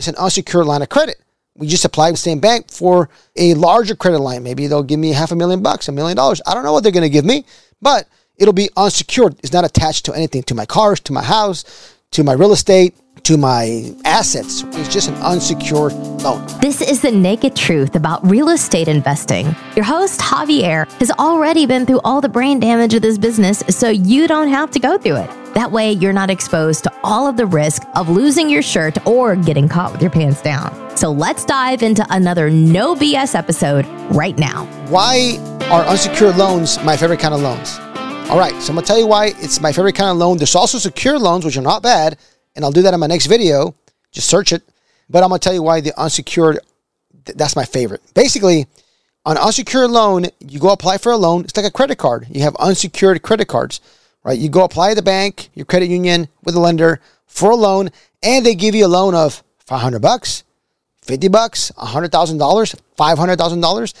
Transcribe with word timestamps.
it's 0.00 0.08
an 0.08 0.16
unsecured 0.16 0.64
line 0.64 0.80
of 0.80 0.88
credit. 0.88 1.20
We 1.56 1.66
just 1.66 1.84
apply 1.84 2.10
the 2.10 2.16
same 2.16 2.40
bank 2.40 2.70
for 2.70 3.10
a 3.36 3.52
larger 3.52 3.94
credit 3.94 4.20
line. 4.20 4.42
Maybe 4.42 4.66
they'll 4.66 4.82
give 4.82 4.98
me 4.98 5.12
half 5.12 5.30
a 5.30 5.36
million 5.36 5.62
bucks, 5.62 5.88
a 5.88 5.92
million 5.92 6.16
dollars. 6.16 6.40
I 6.46 6.54
don't 6.54 6.64
know 6.64 6.72
what 6.72 6.82
they're 6.82 6.90
going 6.90 7.02
to 7.02 7.10
give 7.10 7.26
me, 7.26 7.44
but 7.82 8.08
it'll 8.38 8.54
be 8.54 8.70
unsecured. 8.78 9.38
It's 9.42 9.52
not 9.52 9.66
attached 9.66 10.06
to 10.06 10.14
anything, 10.14 10.42
to 10.44 10.54
my 10.54 10.64
cars, 10.64 11.00
to 11.00 11.12
my 11.12 11.22
house, 11.22 11.94
to 12.12 12.24
my 12.24 12.32
real 12.32 12.52
estate, 12.52 12.94
to 13.24 13.36
my 13.36 13.94
assets. 14.06 14.64
It's 14.68 14.88
just 14.88 15.10
an 15.10 15.16
unsecured 15.16 15.92
loan. 15.92 16.46
This 16.62 16.80
is 16.80 17.02
the 17.02 17.10
naked 17.10 17.54
truth 17.54 17.94
about 17.94 18.26
real 18.26 18.48
estate 18.48 18.88
investing. 18.88 19.54
Your 19.76 19.84
host, 19.84 20.18
Javier, 20.18 20.90
has 20.92 21.10
already 21.10 21.66
been 21.66 21.84
through 21.84 22.00
all 22.04 22.22
the 22.22 22.28
brain 22.30 22.58
damage 22.58 22.94
of 22.94 23.02
this 23.02 23.18
business, 23.18 23.62
so 23.68 23.90
you 23.90 24.26
don't 24.26 24.48
have 24.48 24.70
to 24.70 24.78
go 24.78 24.96
through 24.96 25.16
it. 25.16 25.39
That 25.54 25.72
way, 25.72 25.92
you're 25.92 26.12
not 26.12 26.30
exposed 26.30 26.84
to 26.84 26.92
all 27.02 27.26
of 27.26 27.36
the 27.36 27.44
risk 27.46 27.82
of 27.94 28.08
losing 28.08 28.48
your 28.48 28.62
shirt 28.62 29.04
or 29.04 29.34
getting 29.34 29.68
caught 29.68 29.90
with 29.90 30.00
your 30.00 30.10
pants 30.10 30.40
down. 30.40 30.96
So 30.96 31.10
let's 31.10 31.44
dive 31.44 31.82
into 31.82 32.06
another 32.10 32.50
no 32.50 32.94
BS 32.94 33.34
episode 33.34 33.84
right 34.12 34.38
now. 34.38 34.66
Why 34.88 35.38
are 35.70 35.82
unsecured 35.82 36.36
loans 36.36 36.80
my 36.84 36.96
favorite 36.96 37.18
kind 37.18 37.34
of 37.34 37.40
loans? 37.40 37.78
All 38.30 38.38
right, 38.38 38.54
so 38.62 38.70
I'm 38.70 38.76
gonna 38.76 38.86
tell 38.86 38.98
you 38.98 39.08
why 39.08 39.32
it's 39.38 39.60
my 39.60 39.72
favorite 39.72 39.96
kind 39.96 40.10
of 40.10 40.18
loan. 40.18 40.36
There's 40.38 40.54
also 40.54 40.78
secure 40.78 41.18
loans, 41.18 41.44
which 41.44 41.56
are 41.56 41.62
not 41.62 41.82
bad, 41.82 42.16
and 42.54 42.64
I'll 42.64 42.70
do 42.70 42.82
that 42.82 42.94
in 42.94 43.00
my 43.00 43.08
next 43.08 43.26
video. 43.26 43.74
Just 44.12 44.28
search 44.28 44.52
it. 44.52 44.62
But 45.08 45.24
I'm 45.24 45.30
gonna 45.30 45.40
tell 45.40 45.52
you 45.54 45.64
why 45.64 45.80
the 45.80 45.98
unsecured, 46.00 46.60
th- 47.24 47.36
that's 47.36 47.56
my 47.56 47.64
favorite. 47.64 48.02
Basically, 48.14 48.66
on 49.26 49.36
unsecured 49.36 49.90
loan, 49.90 50.26
you 50.38 50.60
go 50.60 50.70
apply 50.70 50.98
for 50.98 51.10
a 51.10 51.16
loan. 51.16 51.42
It's 51.42 51.56
like 51.56 51.66
a 51.66 51.72
credit 51.72 51.98
card. 51.98 52.28
You 52.30 52.42
have 52.42 52.54
unsecured 52.56 53.20
credit 53.22 53.48
cards, 53.48 53.80
right? 54.24 54.38
You 54.38 54.48
go 54.48 54.64
apply 54.64 54.94
the 54.94 55.02
bank, 55.02 55.50
your 55.54 55.66
credit 55.66 55.88
union 55.88 56.28
with 56.44 56.54
a 56.54 56.60
lender 56.60 57.00
for 57.26 57.50
a 57.50 57.56
loan, 57.56 57.90
and 58.22 58.44
they 58.44 58.54
give 58.54 58.74
you 58.74 58.86
a 58.86 58.88
loan 58.88 59.14
of 59.14 59.42
500 59.66 60.00
bucks, 60.00 60.44
50 61.02 61.28
bucks, 61.28 61.72
$100,000, 61.78 62.80
$500,000 62.98 63.94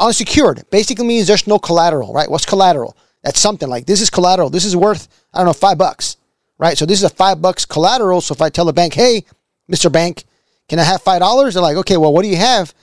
unsecured. 0.00 0.64
Basically 0.70 1.06
means 1.06 1.26
there's 1.26 1.46
no 1.46 1.58
collateral, 1.58 2.12
right? 2.12 2.30
What's 2.30 2.46
collateral? 2.46 2.96
That's 3.22 3.40
something 3.40 3.68
like 3.68 3.86
this 3.86 4.00
is 4.00 4.10
collateral. 4.10 4.50
This 4.50 4.64
is 4.64 4.76
worth, 4.76 5.08
I 5.32 5.38
don't 5.38 5.46
know, 5.46 5.52
five 5.52 5.78
bucks, 5.78 6.18
right? 6.58 6.76
So 6.76 6.84
this 6.84 6.98
is 6.98 7.04
a 7.04 7.10
five 7.14 7.40
bucks 7.40 7.64
collateral. 7.64 8.20
So 8.20 8.34
if 8.34 8.42
I 8.42 8.50
tell 8.50 8.66
the 8.66 8.72
bank, 8.72 8.94
hey, 8.94 9.24
Mr. 9.70 9.90
Bank, 9.90 10.24
can 10.68 10.78
I 10.78 10.82
have 10.84 11.02
five 11.02 11.20
dollars? 11.20 11.54
They're 11.54 11.62
like, 11.62 11.76
okay, 11.78 11.96
well, 11.96 12.12
what 12.12 12.22
do 12.22 12.28
you 12.28 12.36
have? 12.36 12.74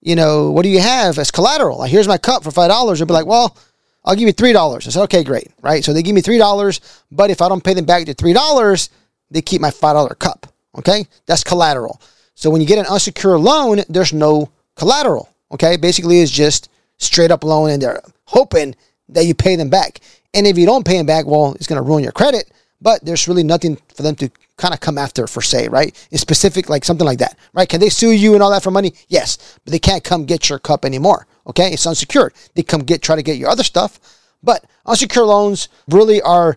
You 0.00 0.16
know, 0.16 0.50
what 0.50 0.62
do 0.62 0.68
you 0.68 0.80
have 0.80 1.18
as 1.18 1.30
collateral? 1.30 1.78
Like, 1.78 1.90
here's 1.90 2.08
my 2.08 2.18
cup 2.18 2.44
for 2.44 2.50
five 2.50 2.68
dollars. 2.70 2.98
They'll 2.98 3.06
be 3.06 3.14
like, 3.14 3.26
well, 3.26 3.56
I'll 4.04 4.16
give 4.16 4.26
you 4.26 4.32
three 4.32 4.52
dollars. 4.52 4.86
I 4.86 4.90
said, 4.90 5.02
okay, 5.04 5.24
great, 5.24 5.48
right? 5.62 5.84
So 5.84 5.92
they 5.92 6.02
give 6.02 6.14
me 6.14 6.20
three 6.20 6.38
dollars, 6.38 6.80
but 7.10 7.30
if 7.30 7.40
I 7.40 7.48
don't 7.48 7.64
pay 7.64 7.74
them 7.74 7.84
back 7.84 8.06
the 8.06 8.14
three 8.14 8.32
dollars, 8.32 8.90
they 9.30 9.42
keep 9.42 9.60
my 9.60 9.70
five 9.70 9.94
dollar 9.94 10.14
cup. 10.14 10.46
Okay, 10.76 11.06
that's 11.26 11.44
collateral. 11.44 12.00
So 12.34 12.50
when 12.50 12.60
you 12.60 12.66
get 12.66 12.78
an 12.78 12.86
unsecured 12.86 13.40
loan, 13.40 13.80
there's 13.88 14.12
no 14.12 14.50
collateral. 14.76 15.28
Okay, 15.52 15.76
basically 15.76 16.20
it's 16.20 16.32
just 16.32 16.68
straight 16.98 17.30
up 17.30 17.44
loan, 17.44 17.70
and 17.70 17.82
they're 17.82 18.02
hoping 18.26 18.74
that 19.08 19.24
you 19.24 19.34
pay 19.34 19.56
them 19.56 19.70
back. 19.70 20.00
And 20.32 20.46
if 20.46 20.58
you 20.58 20.66
don't 20.66 20.84
pay 20.84 20.96
them 20.96 21.06
back, 21.06 21.26
well, 21.26 21.54
it's 21.54 21.66
going 21.66 21.80
to 21.80 21.88
ruin 21.88 22.02
your 22.02 22.12
credit. 22.12 22.50
But 22.80 23.04
there's 23.04 23.28
really 23.28 23.44
nothing 23.44 23.78
for 23.94 24.02
them 24.02 24.16
to 24.16 24.30
kind 24.56 24.74
of 24.74 24.80
come 24.80 24.98
after 24.98 25.26
for 25.26 25.40
say, 25.40 25.68
right? 25.68 25.94
In 26.10 26.18
specific, 26.18 26.68
like 26.68 26.84
something 26.84 27.06
like 27.06 27.18
that, 27.20 27.38
right? 27.54 27.68
Can 27.68 27.80
they 27.80 27.88
sue 27.88 28.10
you 28.10 28.34
and 28.34 28.42
all 28.42 28.50
that 28.50 28.62
for 28.62 28.70
money? 28.70 28.94
Yes, 29.08 29.58
but 29.64 29.72
they 29.72 29.78
can't 29.78 30.04
come 30.04 30.26
get 30.26 30.50
your 30.50 30.58
cup 30.58 30.84
anymore. 30.84 31.26
Okay, 31.46 31.72
it's 31.72 31.86
unsecured. 31.86 32.32
They 32.54 32.62
come 32.62 32.82
get 32.82 33.02
try 33.02 33.16
to 33.16 33.22
get 33.22 33.36
your 33.36 33.50
other 33.50 33.64
stuff, 33.64 34.00
but 34.42 34.64
unsecured 34.86 35.26
loans 35.26 35.68
really 35.88 36.22
are 36.22 36.56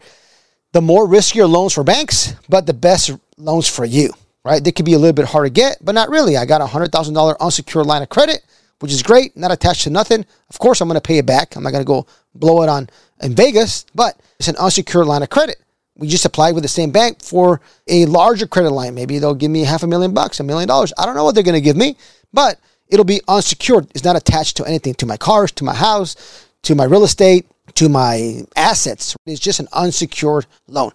the 0.73 0.81
more 0.81 1.07
riskier 1.07 1.49
loans 1.49 1.73
for 1.73 1.83
banks, 1.83 2.33
but 2.49 2.65
the 2.65 2.73
best 2.73 3.11
loans 3.37 3.67
for 3.67 3.85
you, 3.85 4.11
right? 4.43 4.63
They 4.63 4.71
could 4.71 4.85
be 4.85 4.93
a 4.93 4.99
little 4.99 5.13
bit 5.13 5.25
hard 5.25 5.45
to 5.45 5.49
get, 5.49 5.77
but 5.81 5.95
not 5.95 6.09
really. 6.09 6.37
I 6.37 6.45
got 6.45 6.61
a 6.61 6.67
hundred 6.67 6.91
thousand 6.91 7.13
dollar 7.13 7.41
unsecured 7.41 7.85
line 7.85 8.01
of 8.01 8.09
credit, 8.09 8.45
which 8.79 8.91
is 8.91 9.03
great, 9.03 9.35
not 9.35 9.51
attached 9.51 9.83
to 9.83 9.89
nothing. 9.89 10.25
Of 10.49 10.59
course, 10.59 10.81
I'm 10.81 10.87
going 10.87 10.99
to 10.99 11.01
pay 11.01 11.17
it 11.17 11.25
back. 11.25 11.55
I'm 11.55 11.63
not 11.63 11.71
going 11.71 11.83
to 11.83 11.87
go 11.87 12.05
blow 12.35 12.61
it 12.61 12.69
on 12.69 12.89
in 13.21 13.35
Vegas, 13.35 13.85
but 13.95 14.19
it's 14.39 14.47
an 14.47 14.57
unsecured 14.57 15.07
line 15.07 15.23
of 15.23 15.29
credit. 15.29 15.57
We 15.95 16.07
just 16.07 16.25
applied 16.25 16.53
with 16.53 16.63
the 16.63 16.69
same 16.69 16.91
bank 16.91 17.23
for 17.23 17.59
a 17.87 18.05
larger 18.05 18.45
credit 18.45 18.69
line. 18.69 18.93
Maybe 18.93 19.17
they'll 19.17 19.33
give 19.33 19.49
me 19.49 19.63
half 19.63 19.81
a 19.81 19.87
million 19.87 20.13
bucks, 20.13 20.39
a 20.39 20.43
million 20.43 20.67
dollars. 20.67 20.93
I 20.97 21.05
don't 21.05 21.15
know 21.15 21.23
what 21.23 21.33
they're 21.33 21.43
going 21.43 21.55
to 21.55 21.61
give 21.61 21.75
me, 21.75 21.97
but 22.31 22.59
it'll 22.89 23.05
be 23.05 23.21
unsecured. 23.27 23.87
It's 23.93 24.03
not 24.03 24.15
attached 24.15 24.57
to 24.57 24.65
anything, 24.65 24.93
to 24.95 25.05
my 25.05 25.17
cars, 25.17 25.51
to 25.53 25.63
my 25.63 25.75
house, 25.75 26.15
to 26.63 26.75
my 26.75 26.85
real 26.85 27.03
estate, 27.03 27.47
to 27.75 27.89
my 27.89 28.43
assets. 28.55 29.15
It's 29.25 29.39
just 29.39 29.59
an 29.59 29.67
unsecured 29.73 30.45
loan. 30.67 30.91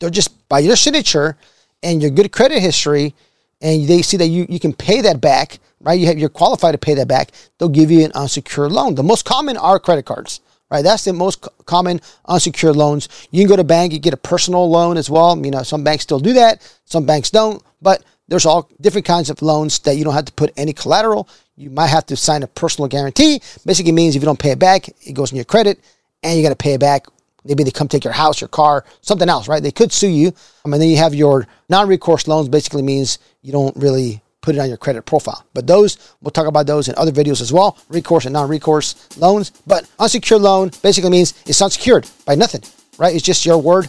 They're 0.00 0.10
just 0.10 0.48
by 0.48 0.60
your 0.60 0.76
signature 0.76 1.36
and 1.82 2.02
your 2.02 2.10
good 2.10 2.32
credit 2.32 2.60
history, 2.60 3.14
and 3.60 3.86
they 3.86 4.02
see 4.02 4.16
that 4.16 4.26
you, 4.26 4.46
you 4.48 4.60
can 4.60 4.72
pay 4.72 5.00
that 5.00 5.20
back, 5.20 5.58
right? 5.80 5.98
You 5.98 6.06
have, 6.06 6.18
you're 6.18 6.28
qualified 6.28 6.72
to 6.72 6.78
pay 6.78 6.94
that 6.94 7.08
back. 7.08 7.30
They'll 7.58 7.68
give 7.68 7.90
you 7.90 8.04
an 8.04 8.12
unsecured 8.12 8.72
loan. 8.72 8.94
The 8.94 9.02
most 9.02 9.24
common 9.24 9.56
are 9.56 9.78
credit 9.78 10.04
cards, 10.04 10.40
right? 10.70 10.82
That's 10.82 11.04
the 11.04 11.12
most 11.12 11.46
common 11.66 12.00
unsecured 12.26 12.76
loans. 12.76 13.08
You 13.30 13.42
can 13.42 13.48
go 13.48 13.56
to 13.56 13.64
bank, 13.64 13.92
you 13.92 13.98
get 13.98 14.14
a 14.14 14.18
personal 14.18 14.68
loan 14.68 14.96
as 14.96 15.08
well. 15.08 15.36
You 15.44 15.50
know, 15.50 15.62
some 15.62 15.84
banks 15.84 16.02
still 16.02 16.20
do 16.20 16.32
that, 16.34 16.62
some 16.84 17.06
banks 17.06 17.30
don't, 17.30 17.62
but 17.80 18.02
there's 18.28 18.46
all 18.46 18.70
different 18.80 19.06
kinds 19.06 19.30
of 19.30 19.42
loans 19.42 19.78
that 19.80 19.96
you 19.96 20.04
don't 20.04 20.14
have 20.14 20.24
to 20.26 20.32
put 20.32 20.52
any 20.56 20.72
collateral. 20.72 21.28
You 21.56 21.70
might 21.70 21.88
have 21.88 22.06
to 22.06 22.16
sign 22.16 22.42
a 22.42 22.46
personal 22.46 22.88
guarantee. 22.88 23.40
Basically 23.66 23.92
means 23.92 24.16
if 24.16 24.22
you 24.22 24.26
don't 24.26 24.38
pay 24.38 24.52
it 24.52 24.58
back, 24.58 24.88
it 24.88 25.12
goes 25.12 25.32
in 25.32 25.36
your 25.36 25.44
credit 25.44 25.80
and 26.22 26.36
you 26.36 26.42
got 26.42 26.50
to 26.50 26.56
pay 26.56 26.74
it 26.74 26.80
back. 26.80 27.06
Maybe 27.44 27.64
they 27.64 27.72
come 27.72 27.88
take 27.88 28.04
your 28.04 28.12
house, 28.12 28.40
your 28.40 28.48
car, 28.48 28.84
something 29.00 29.28
else, 29.28 29.48
right? 29.48 29.62
They 29.62 29.72
could 29.72 29.92
sue 29.92 30.08
you. 30.08 30.28
Um, 30.64 30.72
and 30.72 30.80
then 30.80 30.88
you 30.88 30.96
have 30.96 31.14
your 31.14 31.46
non-recourse 31.68 32.28
loans. 32.28 32.48
Basically 32.48 32.82
means 32.82 33.18
you 33.42 33.52
don't 33.52 33.76
really 33.76 34.22
put 34.40 34.54
it 34.54 34.60
on 34.60 34.68
your 34.68 34.76
credit 34.76 35.02
profile. 35.02 35.44
But 35.52 35.66
those, 35.66 36.14
we'll 36.20 36.30
talk 36.30 36.46
about 36.46 36.66
those 36.66 36.88
in 36.88 36.94
other 36.96 37.12
videos 37.12 37.40
as 37.40 37.52
well. 37.52 37.78
Recourse 37.88 38.26
and 38.26 38.32
non-recourse 38.32 39.16
loans. 39.18 39.50
But 39.66 39.90
unsecured 39.98 40.42
loan 40.42 40.70
basically 40.82 41.10
means 41.10 41.34
it's 41.46 41.60
unsecured 41.60 42.08
by 42.26 42.36
nothing, 42.36 42.62
right? 42.98 43.14
It's 43.14 43.24
just 43.24 43.44
your 43.44 43.58
word 43.58 43.88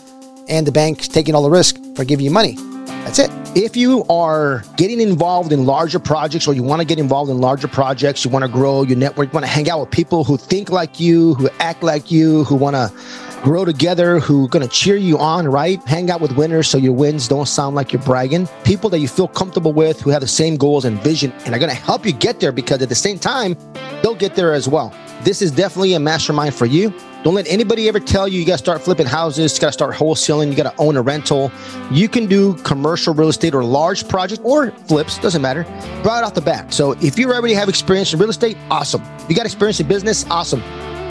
and 0.49 0.65
the 0.65 0.71
bank's 0.71 1.07
taking 1.07 1.35
all 1.35 1.43
the 1.43 1.49
risk 1.49 1.77
for 1.95 2.03
giving 2.03 2.25
you 2.25 2.31
money. 2.31 2.57
That's 2.85 3.19
it. 3.19 3.31
If 3.55 3.75
you 3.77 4.03
are 4.05 4.63
getting 4.77 4.99
involved 4.99 5.51
in 5.51 5.65
larger 5.65 5.99
projects 5.99 6.47
or 6.47 6.53
you 6.53 6.63
want 6.63 6.81
to 6.81 6.85
get 6.87 6.97
involved 6.97 7.29
in 7.29 7.39
larger 7.39 7.67
projects, 7.67 8.25
you 8.25 8.31
want 8.31 8.43
to 8.43 8.49
grow 8.49 8.81
your 8.83 8.97
network, 8.97 9.27
you 9.27 9.33
want 9.33 9.45
to 9.45 9.51
hang 9.51 9.69
out 9.69 9.79
with 9.81 9.91
people 9.91 10.23
who 10.23 10.37
think 10.37 10.69
like 10.69 10.99
you, 10.99 11.35
who 11.35 11.49
act 11.59 11.83
like 11.83 12.11
you, 12.11 12.43
who 12.45 12.55
want 12.55 12.75
to 12.75 12.91
grow 13.43 13.65
together, 13.65 14.19
who 14.19 14.45
are 14.45 14.47
going 14.47 14.65
to 14.65 14.73
cheer 14.73 14.95
you 14.95 15.19
on, 15.19 15.47
right? 15.47 15.83
Hang 15.83 16.09
out 16.09 16.21
with 16.21 16.31
winners 16.37 16.69
so 16.69 16.77
your 16.77 16.93
wins 16.93 17.27
don't 17.27 17.45
sound 17.45 17.75
like 17.75 17.91
you're 17.91 18.01
bragging. 18.01 18.47
People 18.63 18.89
that 18.89 18.99
you 18.99 19.07
feel 19.07 19.27
comfortable 19.27 19.73
with 19.73 19.99
who 19.99 20.09
have 20.09 20.21
the 20.21 20.27
same 20.27 20.55
goals 20.55 20.85
and 20.85 20.97
vision 21.01 21.31
and 21.45 21.53
are 21.53 21.59
going 21.59 21.69
to 21.69 21.75
help 21.75 22.05
you 22.05 22.13
get 22.13 22.39
there 22.39 22.53
because 22.53 22.81
at 22.81 22.87
the 22.87 22.95
same 22.95 23.19
time, 23.19 23.57
they'll 24.01 24.15
get 24.15 24.35
there 24.35 24.53
as 24.53 24.69
well. 24.69 24.95
This 25.23 25.41
is 25.41 25.51
definitely 25.51 25.93
a 25.93 25.99
mastermind 25.99 26.55
for 26.55 26.65
you. 26.65 26.93
Don't 27.23 27.35
let 27.35 27.47
anybody 27.47 27.87
ever 27.89 27.99
tell 27.99 28.29
you 28.29 28.39
you 28.39 28.45
got 28.45 28.53
to 28.53 28.57
start 28.57 28.81
flipping 28.81 29.07
houses, 29.07 29.55
you 29.55 29.61
got 29.61 29.67
to 29.67 29.73
start 29.73 29.93
wholesaling, 29.93 30.49
you 30.49 30.55
got 30.55 30.71
to 30.71 30.81
own 30.81 30.95
a 30.95 31.01
rental. 31.01 31.51
You 31.91 32.07
can 32.07 32.27
do 32.27 32.53
commercial 32.55 33.13
real 33.13 33.29
estate 33.29 33.53
or 33.53 33.63
large 33.63 34.07
projects 34.07 34.41
or 34.43 34.71
flips, 34.71 35.19
doesn't 35.19 35.41
matter, 35.41 35.63
right 36.03 36.23
off 36.23 36.33
the 36.33 36.41
bat. 36.41 36.73
So 36.73 36.93
if 37.01 37.19
you 37.19 37.31
already 37.31 37.53
have 37.53 37.67
experience 37.67 38.13
in 38.13 38.19
real 38.19 38.29
estate, 38.29 38.57
awesome. 38.69 39.03
You 39.27 39.35
got 39.35 39.45
experience 39.45 39.81
in 39.81 39.87
business, 39.87 40.25
awesome. 40.29 40.61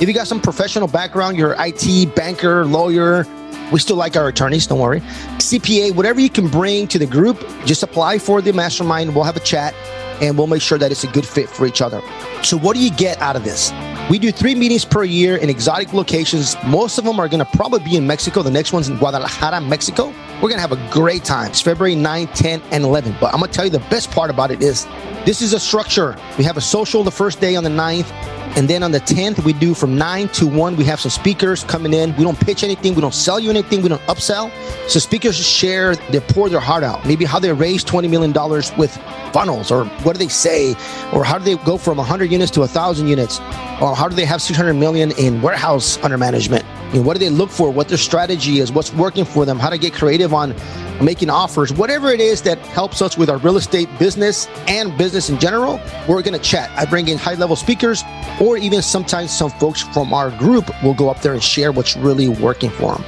If 0.03 0.09
you 0.09 0.15
got 0.15 0.27
some 0.27 0.41
professional 0.41 0.89
background, 0.89 1.37
you're 1.37 1.55
IT, 1.61 2.17
banker, 2.17 2.65
lawyer, 2.65 3.25
we 3.71 3.79
still 3.79 3.95
like 3.95 4.17
our 4.17 4.27
attorneys, 4.27 4.67
don't 4.67 4.81
worry. 4.81 4.99
CPA, 5.39 5.95
whatever 5.95 6.19
you 6.19 6.29
can 6.29 6.49
bring 6.49 6.89
to 6.89 6.99
the 6.99 7.07
group, 7.07 7.39
just 7.67 7.85
apply 7.85 8.19
for 8.19 8.43
the 8.43 8.53
mastermind. 8.53 9.15
We'll 9.15 9.23
have 9.23 9.37
a 9.37 9.41
chat 9.45 9.77
and 10.21 10.37
we'll 10.37 10.49
make 10.49 10.61
sure 10.61 10.77
that 10.77 10.91
it's 10.91 11.05
a 11.05 11.07
good 11.07 11.25
fit 11.25 11.49
for 11.49 11.67
each 11.67 11.81
other. 11.81 12.03
So, 12.43 12.59
what 12.59 12.75
do 12.75 12.83
you 12.83 12.91
get 12.91 13.21
out 13.21 13.37
of 13.37 13.45
this? 13.45 13.73
We 14.11 14.19
do 14.19 14.33
three 14.33 14.57
meetings 14.57 14.85
per 14.85 15.05
year 15.05 15.37
in 15.37 15.49
exotic 15.49 15.93
locations. 15.93 16.57
Most 16.67 16.99
of 16.99 17.05
them 17.05 17.21
are 17.21 17.29
going 17.29 17.39
to 17.39 17.57
probably 17.57 17.79
be 17.79 17.97
in 17.97 18.05
Mexico. 18.05 18.43
The 18.43 18.51
next 18.51 18.73
one's 18.73 18.89
in 18.89 18.97
Guadalajara, 18.99 19.61
Mexico. 19.61 20.07
We're 20.43 20.49
going 20.49 20.61
to 20.61 20.67
have 20.67 20.73
a 20.73 20.91
great 20.93 21.23
time. 21.23 21.51
It's 21.51 21.61
February 21.61 21.95
9, 21.95 22.27
10, 22.27 22.61
and 22.73 22.83
11. 22.83 23.15
But 23.21 23.33
I'm 23.33 23.39
going 23.39 23.53
to 23.53 23.57
tell 23.57 23.67
you 23.67 23.71
the 23.71 23.79
best 23.89 24.11
part 24.11 24.31
about 24.31 24.51
it 24.51 24.63
is 24.63 24.85
this 25.25 25.41
is 25.43 25.53
a 25.53 25.61
structure. 25.61 26.17
We 26.39 26.43
have 26.43 26.57
a 26.57 26.61
social 26.61 27.05
the 27.05 27.13
first 27.13 27.41
day 27.41 27.55
on 27.55 27.63
the 27.63 27.71
9th. 27.71 28.42
And 28.55 28.69
then 28.69 28.83
on 28.83 28.93
the 28.93 29.01
10th, 29.01 29.43
we 29.45 29.55
do 29.55 29.73
from 29.73 29.97
9 29.97 30.29
to 30.29 30.47
1. 30.47 30.77
We 30.77 30.85
have 30.85 31.01
some 31.01 31.11
speakers 31.11 31.65
coming 31.65 31.95
in. 31.95 32.15
We 32.17 32.25
don't 32.25 32.39
pitch 32.39 32.63
anything. 32.63 32.95
We 32.95 33.01
don't 33.01 33.15
sell 33.15 33.41
you 33.41 33.49
anything. 33.49 33.81
We 33.81 33.89
don't 33.89 34.03
upsell. 34.03 34.51
So 34.89 34.99
speakers 35.01 35.37
share, 35.37 35.97
they 35.97 36.21
pour 36.21 36.51
their 36.51 36.61
heart 36.61 36.85
out. 36.85 37.07
Maybe 37.07 37.25
how 37.25 37.39
they 37.39 37.51
raised 37.53 37.89
$20 37.89 38.11
million 38.11 38.33
with 38.79 38.95
funnels 39.33 39.71
or 39.71 39.87
what 40.05 40.13
do 40.13 40.19
they 40.19 40.29
say? 40.29 40.75
Or 41.15 41.25
how 41.25 41.39
do 41.39 41.45
they 41.45 41.57
go 41.65 41.79
from 41.79 41.97
100 41.97 42.31
units 42.31 42.51
to 42.53 42.61
1,000 42.61 43.07
units? 43.07 43.41
Or 43.81 43.97
how 43.97 44.09
do 44.09 44.15
they 44.15 44.27
have 44.27 44.43
600 44.43 44.75
million 44.75 45.13
in 45.13 45.41
warehouse 45.41 45.97
under 46.03 46.19
management? 46.19 46.62
You 46.93 46.99
know, 46.99 47.07
what 47.07 47.15
do 47.15 47.21
they 47.21 47.31
look 47.31 47.49
for? 47.49 47.71
What 47.71 47.89
their 47.89 47.97
strategy 47.97 48.59
is? 48.59 48.71
What's 48.71 48.93
working 48.93 49.25
for 49.25 49.47
them? 49.47 49.59
How 49.59 49.71
to 49.71 49.79
get 49.79 49.95
creative 49.95 50.35
on 50.35 50.55
making 51.03 51.31
offers, 51.31 51.73
whatever 51.73 52.11
it 52.11 52.21
is 52.21 52.43
that 52.43 52.59
helps 52.59 53.01
us 53.01 53.17
with 53.17 53.31
our 53.31 53.39
real 53.39 53.57
estate 53.57 53.89
business 53.99 54.47
and 54.69 54.97
business 54.99 55.31
in 55.31 55.39
general, 55.41 55.81
we're 56.07 56.23
going 56.23 56.39
to 56.39 56.39
chat. 56.39 56.71
I 56.79 56.85
bring 56.85 57.09
in 57.09 57.17
high 57.17 57.35
level 57.35 57.57
speakers, 57.57 58.05
or 58.41 58.59
even 58.59 58.83
sometimes 58.83 59.31
some 59.37 59.51
folks 59.53 59.81
from 59.81 60.13
our 60.13 60.31
group 60.39 60.71
will 60.85 60.95
go 60.95 61.09
up 61.09 61.21
there 61.23 61.33
and 61.33 61.43
share 61.43 61.73
what's 61.73 61.97
really 61.97 62.29
working 62.29 62.71
for 62.71 62.95
them. 62.95 63.05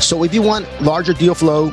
So 0.00 0.24
if 0.24 0.34
you 0.34 0.42
want 0.42 0.66
larger 0.82 1.12
deal 1.14 1.34
flow, 1.34 1.72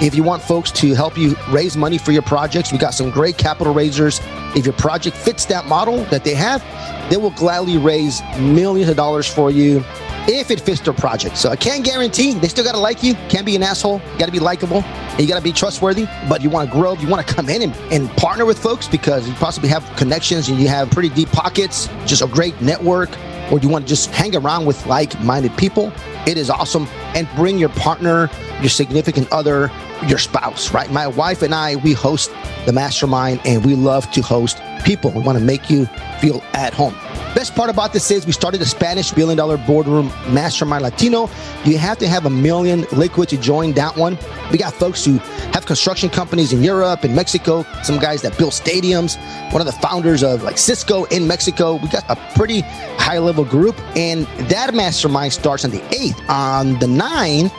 If 0.00 0.16
you 0.16 0.24
want 0.24 0.42
folks 0.42 0.72
to 0.72 0.92
help 0.94 1.16
you 1.16 1.36
raise 1.50 1.76
money 1.76 1.98
for 1.98 2.10
your 2.10 2.22
projects, 2.22 2.72
we 2.72 2.78
got 2.78 2.94
some 2.94 3.10
great 3.10 3.38
capital 3.38 3.72
raisers. 3.72 4.20
If 4.56 4.66
your 4.66 4.74
project 4.74 5.16
fits 5.16 5.44
that 5.46 5.66
model 5.66 6.02
that 6.06 6.24
they 6.24 6.34
have, 6.34 6.64
they 7.10 7.16
will 7.16 7.30
gladly 7.30 7.78
raise 7.78 8.20
millions 8.40 8.90
of 8.90 8.96
dollars 8.96 9.28
for 9.28 9.52
you 9.52 9.84
if 10.26 10.50
it 10.50 10.60
fits 10.60 10.80
their 10.80 10.92
project. 10.92 11.36
So 11.36 11.50
I 11.50 11.56
can't 11.56 11.84
guarantee 11.84 12.34
they 12.34 12.48
still 12.48 12.64
got 12.64 12.72
to 12.72 12.78
like 12.78 13.02
you. 13.02 13.14
Can't 13.28 13.44
be 13.44 13.56
an 13.56 13.62
asshole. 13.62 13.98
Got 14.18 14.26
to 14.26 14.32
be 14.32 14.38
likable. 14.38 14.82
And 14.82 15.20
you 15.20 15.28
got 15.28 15.38
to 15.38 15.44
be 15.44 15.52
trustworthy. 15.52 16.06
But 16.28 16.42
you 16.42 16.50
want 16.50 16.70
to 16.70 16.76
grow. 16.76 16.94
You 16.94 17.08
want 17.08 17.26
to 17.26 17.34
come 17.34 17.48
in 17.48 17.62
and, 17.62 17.74
and 17.92 18.10
partner 18.16 18.44
with 18.44 18.58
folks 18.58 18.88
because 18.88 19.28
you 19.28 19.34
possibly 19.34 19.68
have 19.68 19.84
connections 19.96 20.48
and 20.48 20.58
you 20.58 20.68
have 20.68 20.90
pretty 20.90 21.08
deep 21.10 21.30
pockets, 21.30 21.88
just 22.06 22.22
a 22.22 22.26
great 22.26 22.60
network, 22.60 23.10
or 23.50 23.58
you 23.58 23.68
want 23.68 23.84
to 23.84 23.88
just 23.88 24.10
hang 24.10 24.34
around 24.34 24.64
with 24.64 24.86
like-minded 24.86 25.56
people. 25.56 25.92
It 26.26 26.38
is 26.38 26.48
awesome. 26.48 26.86
And 27.14 27.28
bring 27.36 27.58
your 27.58 27.68
partner, 27.70 28.30
your 28.60 28.70
significant 28.70 29.30
other, 29.30 29.70
your 30.06 30.18
spouse, 30.18 30.72
right? 30.72 30.90
My 30.90 31.06
wife 31.06 31.42
and 31.42 31.54
I, 31.54 31.76
we 31.76 31.92
host 31.92 32.30
the 32.66 32.72
mastermind 32.72 33.40
and 33.44 33.64
we 33.64 33.74
love 33.74 34.10
to 34.12 34.22
host 34.22 34.60
people. 34.84 35.10
We 35.10 35.20
want 35.20 35.38
to 35.38 35.44
make 35.44 35.68
you 35.68 35.86
feel 36.20 36.42
at 36.54 36.72
home. 36.72 36.94
Best 37.34 37.56
part 37.56 37.68
about 37.68 37.92
this 37.92 38.12
is 38.12 38.26
we 38.26 38.32
started 38.32 38.62
a 38.62 38.64
Spanish 38.64 39.10
billion 39.10 39.36
dollar 39.36 39.56
boardroom 39.56 40.06
mastermind 40.32 40.84
Latino. 40.84 41.28
You 41.64 41.78
have 41.78 41.98
to 41.98 42.06
have 42.06 42.26
a 42.26 42.30
million 42.30 42.86
liquid 42.92 43.28
to 43.30 43.36
join 43.36 43.72
that 43.72 43.96
one. 43.96 44.16
We 44.52 44.58
got 44.58 44.72
folks 44.72 45.04
who 45.04 45.18
have 45.52 45.66
construction 45.66 46.08
companies 46.10 46.52
in 46.52 46.62
Europe 46.62 47.02
and 47.02 47.14
Mexico, 47.16 47.64
some 47.82 47.98
guys 47.98 48.22
that 48.22 48.38
build 48.38 48.52
stadiums, 48.52 49.18
one 49.52 49.60
of 49.60 49.66
the 49.66 49.72
founders 49.72 50.22
of 50.22 50.44
like 50.44 50.58
Cisco 50.58 51.04
in 51.06 51.26
Mexico. 51.26 51.74
We 51.74 51.88
got 51.88 52.04
a 52.08 52.14
pretty 52.36 52.60
high 52.98 53.18
level 53.18 53.44
group, 53.44 53.76
and 53.96 54.26
that 54.48 54.72
mastermind 54.72 55.32
starts 55.32 55.64
on 55.64 55.72
the 55.72 55.80
8th. 55.80 56.28
On 56.28 56.78
the 56.78 56.86
9th, 56.86 57.52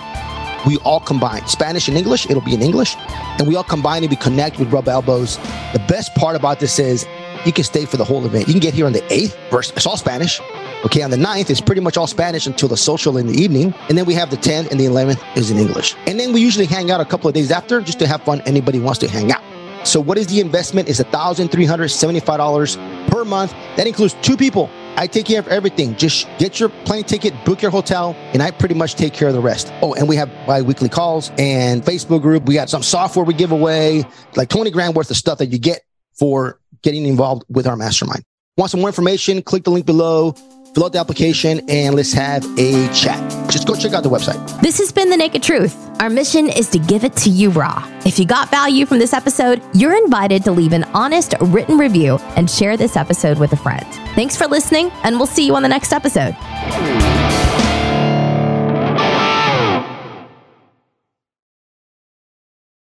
we 0.66 0.78
all 0.78 1.02
combine 1.02 1.46
Spanish 1.48 1.90
and 1.90 1.98
English. 1.98 2.30
It'll 2.30 2.42
be 2.42 2.54
in 2.54 2.62
English, 2.62 2.96
and 2.98 3.46
we 3.46 3.58
all 3.58 3.64
combine 3.64 4.04
and 4.04 4.10
we 4.10 4.16
connect 4.16 4.58
with 4.58 4.72
rub 4.72 4.88
elbows. 4.88 5.38
The 5.74 5.84
best 5.88 6.16
part 6.16 6.38
about 6.38 6.62
this 6.62 6.80
is 6.80 7.06
you 7.46 7.54
can 7.54 7.64
stay 7.64 7.86
for 7.86 7.98
the 7.98 8.04
whole 8.04 8.26
event. 8.26 8.48
You 8.48 8.54
can 8.54 8.60
get 8.60 8.74
here 8.74 8.86
on 8.86 8.94
the 8.94 9.02
8th, 9.02 9.36
it's 9.76 9.86
all 9.86 9.98
Spanish. 9.98 10.42
Okay, 10.84 11.02
on 11.02 11.12
the 11.12 11.18
9th, 11.18 11.50
it's 11.50 11.62
pretty 11.62 11.82
much 11.82 11.98
all 11.98 12.08
Spanish 12.08 12.48
until 12.48 12.70
the 12.70 12.78
social 12.78 13.18
in 13.18 13.28
the 13.28 13.34
evening. 13.34 13.74
And 13.90 13.98
then 13.98 14.06
we 14.06 14.14
have 14.14 14.30
the 14.30 14.38
10th 14.38 14.72
and 14.72 14.80
the 14.80 14.86
11th 14.86 15.38
is 15.38 15.52
in 15.52 15.58
English. 15.58 15.96
And 16.06 16.20
then 16.20 16.34
we 16.34 16.42
usually 16.42 16.66
hang 16.66 16.92
out 16.92 17.02
a 17.02 17.06
couple 17.06 17.28
of 17.28 17.34
days 17.34 17.52
after 17.52 17.82
just 17.82 18.00
to 18.00 18.08
have 18.08 18.24
fun. 18.24 18.42
Anybody 18.42 18.80
wants 18.80 19.00
to 19.00 19.08
hang 19.08 19.32
out. 19.32 19.42
So 19.86 20.00
what 20.00 20.18
is 20.18 20.28
the 20.28 20.40
investment? 20.40 20.90
It's 20.90 21.00
$1,375 21.00 23.08
per 23.08 23.24
month. 23.24 23.52
That 23.78 23.88
includes 23.88 24.16
two 24.22 24.36
people. 24.36 24.70
I 24.98 25.08
take 25.08 25.26
care 25.26 25.40
of 25.40 25.48
everything. 25.48 25.96
Just 25.96 26.28
get 26.40 26.60
your 26.60 26.70
plane 26.70 27.04
ticket, 27.04 27.34
book 27.46 27.62
your 27.62 27.70
hotel, 27.70 28.16
and 28.34 28.42
I 28.42 28.52
pretty 28.52 28.76
much 28.76 28.96
take 28.96 29.14
care 29.14 29.28
of 29.28 29.34
the 29.34 29.42
rest. 29.42 29.72
Oh, 29.82 29.94
and 29.94 30.08
we 30.08 30.16
have 30.16 30.30
bi-weekly 30.48 30.90
calls 30.90 31.32
and 31.38 31.84
Facebook 31.84 32.22
group. 32.22 32.46
We 32.46 32.56
got 32.56 32.70
some 32.70 32.82
software 32.82 33.26
we 33.26 33.34
give 33.34 33.52
away, 33.52 34.06
like 34.36 34.50
20 34.50 34.72
grand 34.72 34.96
worth 34.96 35.12
of 35.12 35.18
stuff 35.18 35.38
that 35.40 35.48
you 35.48 35.60
get 35.60 35.82
for 36.18 36.60
getting 36.86 37.06
involved 37.06 37.44
with 37.50 37.68
our 37.68 37.76
mastermind. 37.76 38.24
Want 38.56 38.72
some 38.72 38.80
more 38.80 38.90
information? 38.90 39.42
Click 39.42 39.66
the 39.66 39.72
link 39.72 39.86
below, 39.86 40.32
fill 40.74 40.86
out 40.86 40.94
the 40.94 41.00
application, 41.00 41.60
and 41.68 41.96
let's 41.96 42.14
have 42.14 42.46
a 42.58 42.88
chat. 42.94 43.20
Just 43.52 43.68
go 43.68 43.76
check 43.76 43.94
out 43.94 44.04
the 44.04 44.10
website. 44.10 44.62
This 44.62 44.78
has 44.78 44.94
been 44.94 45.10
The 45.10 45.18
Naked 45.18 45.44
Truth. 45.44 45.76
Our 46.00 46.10
mission 46.10 46.48
is 46.48 46.70
to 46.70 46.80
give 46.80 47.04
it 47.04 47.16
to 47.18 47.30
you 47.30 47.50
raw. 47.50 47.86
If 48.06 48.20
you 48.20 48.26
got 48.26 48.50
value 48.52 48.86
from 48.86 49.00
this 49.00 49.14
episode, 49.14 49.62
you're 49.74 49.96
invited 49.96 50.44
to 50.46 50.52
leave 50.52 50.74
an 50.74 50.84
honest 50.94 51.34
written 51.42 51.78
review 51.78 52.18
and 52.38 52.50
share 52.50 52.78
this 52.78 52.96
episode 52.96 53.40
with 53.40 53.52
a 53.52 53.58
friend. 53.58 53.86
Thanks 54.16 54.38
for 54.38 54.48
listening, 54.48 54.92
and 55.04 55.18
we'll 55.18 55.28
see 55.28 55.46
you 55.46 55.56
on 55.56 55.64
the 55.64 55.70
next 55.70 55.92
episode. 55.92 56.36